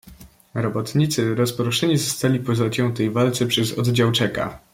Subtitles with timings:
[0.53, 4.59] "Robotnicy rozproszeni zostali po zaciętej walce przez oddział Czeka."